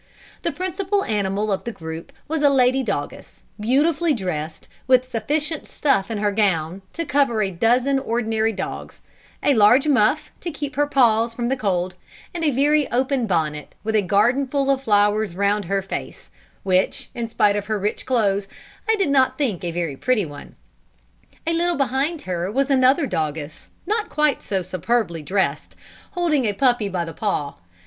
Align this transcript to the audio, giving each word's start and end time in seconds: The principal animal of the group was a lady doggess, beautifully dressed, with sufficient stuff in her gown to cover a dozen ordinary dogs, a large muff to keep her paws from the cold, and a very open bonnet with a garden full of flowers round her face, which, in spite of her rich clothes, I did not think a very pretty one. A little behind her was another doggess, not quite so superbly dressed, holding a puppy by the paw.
The 0.41 0.51
principal 0.51 1.03
animal 1.03 1.51
of 1.51 1.63
the 1.63 1.71
group 1.71 2.11
was 2.27 2.41
a 2.41 2.49
lady 2.49 2.81
doggess, 2.83 3.43
beautifully 3.59 4.15
dressed, 4.15 4.67
with 4.87 5.07
sufficient 5.07 5.67
stuff 5.67 6.09
in 6.09 6.17
her 6.17 6.31
gown 6.31 6.81
to 6.93 7.05
cover 7.05 7.43
a 7.43 7.51
dozen 7.51 7.99
ordinary 7.99 8.51
dogs, 8.51 9.01
a 9.43 9.53
large 9.53 9.87
muff 9.87 10.31
to 10.39 10.49
keep 10.49 10.75
her 10.75 10.87
paws 10.87 11.35
from 11.35 11.49
the 11.49 11.55
cold, 11.55 11.93
and 12.33 12.43
a 12.43 12.49
very 12.49 12.89
open 12.91 13.27
bonnet 13.27 13.75
with 13.83 13.93
a 13.95 14.01
garden 14.01 14.47
full 14.47 14.71
of 14.71 14.81
flowers 14.81 15.35
round 15.35 15.65
her 15.65 15.83
face, 15.83 16.31
which, 16.63 17.11
in 17.13 17.27
spite 17.27 17.55
of 17.55 17.67
her 17.67 17.77
rich 17.77 18.03
clothes, 18.07 18.47
I 18.89 18.95
did 18.95 19.09
not 19.11 19.37
think 19.37 19.63
a 19.63 19.69
very 19.69 19.95
pretty 19.97 20.25
one. 20.25 20.55
A 21.45 21.53
little 21.53 21.77
behind 21.77 22.23
her 22.23 22.51
was 22.51 22.71
another 22.71 23.05
doggess, 23.05 23.67
not 23.85 24.09
quite 24.09 24.41
so 24.41 24.63
superbly 24.63 25.21
dressed, 25.21 25.75
holding 26.13 26.45
a 26.45 26.53
puppy 26.53 26.89
by 26.89 27.05
the 27.05 27.13
paw. 27.13 27.57